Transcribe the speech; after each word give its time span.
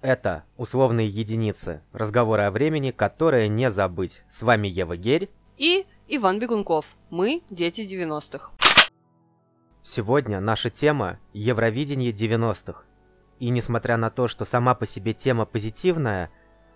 Это 0.00 0.44
условные 0.56 1.08
единицы, 1.08 1.82
разговоры 1.92 2.42
о 2.42 2.52
времени, 2.52 2.92
которые 2.92 3.48
не 3.48 3.68
забыть. 3.68 4.22
С 4.28 4.44
вами 4.44 4.68
Ева 4.68 4.96
Герь 4.96 5.28
и 5.56 5.86
Иван 6.06 6.38
Бегунков. 6.38 6.96
Мы– 7.10 7.42
дети 7.50 7.80
90-х. 7.80 8.52
Сегодня 9.82 10.38
наша 10.40 10.70
тема– 10.70 11.18
Евровидение 11.32 12.12
90-х. 12.12 12.84
И 13.40 13.48
несмотря 13.48 13.96
на 13.96 14.10
то, 14.10 14.28
что 14.28 14.44
сама 14.44 14.76
по 14.76 14.86
себе 14.86 15.14
тема 15.14 15.46
позитивная, 15.46 16.30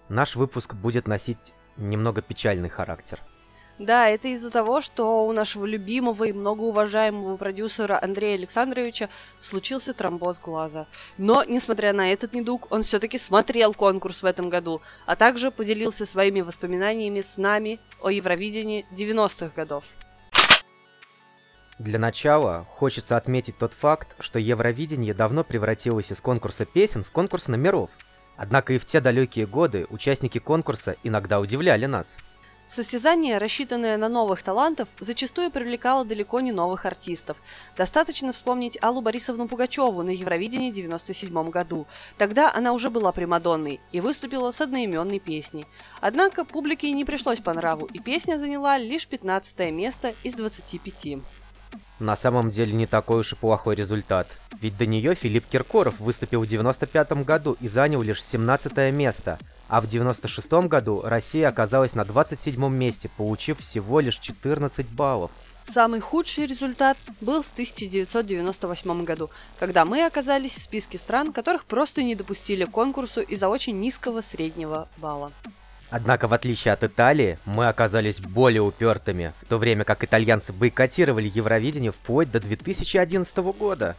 наш 0.09 0.35
выпуск 0.35 0.75
будет 0.75 1.07
носить 1.07 1.55
немного 1.77 2.23
печальный 2.23 2.71
характер– 2.71 3.21
да, 3.79 4.09
это 4.09 4.29
из-за 4.29 4.51
того, 4.51 4.81
что 4.81 5.27
у 5.27 5.33
нашего 5.33 5.65
любимого 5.65 6.25
и 6.25 6.33
многоуважаемого 6.33 7.37
продюсера 7.37 7.99
Андрея 8.01 8.37
Александровича 8.37 9.09
случился 9.41 9.95
тромбоз 9.95 10.41
глаза. 10.41 10.87
Но, 11.17 11.43
несмотря 11.45 11.93
на 11.93 12.13
этот 12.13 12.35
недуг, 12.35 12.67
он 12.71 12.83
все-таки 12.83 13.19
смотрел 13.19 13.73
конкурс 13.73 14.23
в 14.23 14.27
этом 14.27 14.51
году, 14.51 14.83
а 15.07 15.17
также 15.17 15.51
поделился 15.51 16.05
своими 16.05 16.43
воспоминаниями 16.43 17.23
с 17.23 17.39
нами 17.39 17.81
о 18.03 18.11
Евровидении 18.11 18.87
90-х 18.93 19.53
годов. 19.57 19.85
Для 21.79 21.99
начала 21.99 22.67
хочется 22.69 23.17
отметить 23.17 23.57
тот 23.59 23.73
факт, 23.73 24.15
что 24.21 24.39
Евровидение 24.39 25.15
давно 25.15 25.43
превратилось 25.43 26.13
из 26.13 26.21
конкурса 26.21 26.67
песен 26.67 27.03
в 27.03 27.11
конкурс 27.11 27.49
номеров. 27.49 27.91
Однако 28.37 28.75
и 28.75 28.79
в 28.79 28.85
те 28.85 29.01
далекие 29.01 29.47
годы 29.47 29.87
участники 29.89 30.39
конкурса 30.39 30.97
иногда 31.03 31.41
удивляли 31.41 31.87
нас– 31.87 32.17
Состязание, 32.75 33.37
рассчитанное 33.37 33.99
на 33.99 34.09
новых 34.09 34.43
талантов, 34.43 34.89
зачастую 34.99 35.51
привлекало 35.51 36.07
далеко 36.07 36.41
не 36.41 36.53
новых 36.53 36.87
артистов. 36.87 37.37
Достаточно 37.77 38.33
вспомнить 38.33 38.79
Аллу 38.81 39.03
Борисовну 39.03 39.47
Пугачеву 39.47 40.03
на 40.03 40.09
Евровидении 40.09 40.71
в 40.71 40.79
1997 40.79 41.51
году. 41.51 41.87
Тогда 42.17 42.51
она 42.51 42.73
уже 42.73 42.89
была 42.89 43.13
Примадонной 43.13 43.79
и 43.93 44.01
выступила 44.01 44.53
с 44.53 44.63
одноименной 44.63 45.19
песней. 45.19 45.67
Однако 46.01 46.47
публике 46.47 46.91
не 46.93 47.05
пришлось 47.05 47.41
по 47.41 47.53
нраву, 47.53 47.85
и 47.93 47.99
песня 47.99 48.39
заняла 48.39 48.79
лишь 48.79 49.07
15 49.07 49.71
место 49.71 50.15
из 50.23 50.33
25. 50.33 51.19
На 51.99 52.17
самом 52.17 52.51
деле 52.51 52.73
не 52.73 52.87
такой 52.87 53.21
уж 53.21 53.33
и 53.33 53.37
плохой 53.37 53.77
результат. 53.77 54.27
Ведь 54.61 54.77
до 54.77 54.87
нее 54.87 55.15
Филипп 55.15 55.47
Киркоров 55.47 56.01
выступил 56.01 56.43
в 56.43 56.47
95 56.47 57.13
году 57.25 57.57
и 57.61 57.69
занял 57.69 58.03
лишь 58.03 58.23
17 58.23 58.93
место, 58.93 59.39
а 59.69 59.81
в 59.81 59.87
96 59.87 60.53
году 60.69 61.01
Россия 61.05 61.49
оказалась 61.49 61.95
на 61.95 62.05
27 62.05 62.69
месте, 62.75 63.09
получив 63.17 63.61
всего 63.61 64.01
лишь 64.01 64.19
14 64.19 64.87
баллов. 64.89 65.31
Самый 65.65 66.01
худший 66.01 66.47
результат 66.47 66.99
был 67.21 67.43
в 67.43 67.53
1998 67.53 69.05
году, 69.05 69.31
когда 69.59 69.85
мы 69.85 70.05
оказались 70.05 70.55
в 70.57 70.63
списке 70.63 70.99
стран, 70.99 71.33
которых 71.33 71.65
просто 71.65 72.03
не 72.03 72.17
допустили 72.17 72.65
к 72.65 72.71
конкурсу 72.71 73.21
из-за 73.21 73.49
очень 73.49 73.79
низкого 73.79 74.23
среднего 74.23 74.89
балла. 74.97 75.31
Однако, 75.93 76.27
в 76.27 76.33
отличие 76.33 76.73
от 76.73 76.83
Италии, 76.83 77.39
мы 77.45 77.69
оказались 77.69 78.19
более 78.19 78.63
упертыми, 78.63 79.35
в 79.43 79.47
то 79.47 79.59
время 79.59 79.85
как 79.85 80.03
итальянцы 80.03 80.55
бойкотировали 80.55 81.31
Евровидение 81.33 81.93
вплоть 81.93 82.31
до 82.31 82.41
2011 82.41 83.37
года. 83.59 83.95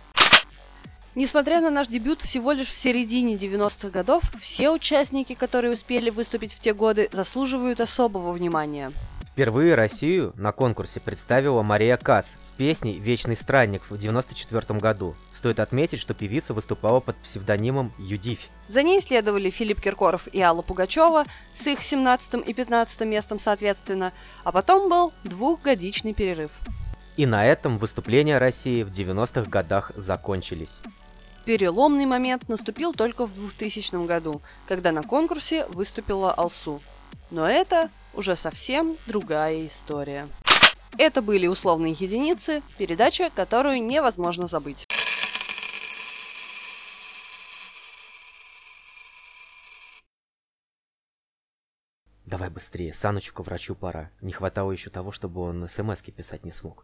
Несмотря 1.13 1.61
на 1.61 1.69
наш 1.69 1.85
дебют 1.87 2.23
всего 2.23 2.51
лишь 2.51 2.69
в 2.69 2.75
середине 2.75 3.35
90-х 3.35 3.89
годов, 3.89 4.23
все 4.41 4.71
участники, 4.71 5.35
которые 5.35 5.75
успели 5.75 6.09
выступить 6.09 6.55
в 6.55 6.59
те 6.59 6.73
годы, 6.73 7.07
заслуживают 7.11 7.79
особого 7.79 8.33
внимания. 8.33 8.91
Впервые 9.33 9.73
Россию 9.73 10.31
на 10.37 10.51
конкурсе 10.51 10.99
представила 10.99 11.63
Мария 11.63 11.97
Кац 11.97 12.35
с 12.39 12.51
песней 12.51 12.99
«Вечный 12.99 13.35
странник» 13.35 13.81
в 13.81 13.95
1994 13.95 14.79
году. 14.79 15.15
Стоит 15.33 15.59
отметить, 15.59 15.99
что 15.99 16.13
певица 16.13 16.53
выступала 16.53 16.99
под 16.99 17.15
псевдонимом 17.15 17.91
Юдифь. 17.97 18.49
За 18.67 18.83
ней 18.83 19.01
следовали 19.01 19.49
Филипп 19.49 19.81
Киркоров 19.81 20.27
и 20.27 20.39
Алла 20.39 20.61
Пугачева 20.61 21.25
с 21.51 21.65
их 21.65 21.81
17 21.81 22.47
и 22.47 22.53
15 22.53 23.01
местом 23.07 23.39
соответственно, 23.39 24.13
а 24.43 24.51
потом 24.51 24.87
был 24.87 25.11
двухгодичный 25.23 26.13
перерыв. 26.13 26.51
И 27.17 27.25
на 27.25 27.43
этом 27.43 27.79
выступления 27.79 28.37
России 28.37 28.83
в 28.83 28.91
90-х 28.91 29.49
годах 29.49 29.93
закончились. 29.95 30.77
Переломный 31.43 32.05
момент 32.05 32.47
наступил 32.49 32.93
только 32.93 33.25
в 33.25 33.33
2000 33.35 34.05
году, 34.05 34.43
когда 34.67 34.91
на 34.91 35.01
конкурсе 35.01 35.65
выступила 35.69 36.31
Алсу. 36.31 36.79
Но 37.31 37.49
это 37.49 37.89
уже 38.13 38.35
совсем 38.35 38.97
другая 39.07 39.67
история. 39.67 40.27
Это 40.97 41.21
были 41.21 41.47
условные 41.47 41.93
единицы, 41.93 42.61
передача, 42.77 43.29
которую 43.33 43.83
невозможно 43.83 44.47
забыть. 44.47 44.87
Давай 52.33 52.49
быстрее, 52.49 52.93
Саночку 52.95 53.43
врачу 53.43 53.75
пора. 53.75 54.09
Не 54.21 54.31
хватало 54.31 54.71
еще 54.71 54.89
того, 54.89 55.11
чтобы 55.11 55.41
он 55.41 55.67
смс 55.67 56.01
писать 56.01 56.43
не 56.43 56.51
смог. 56.51 56.81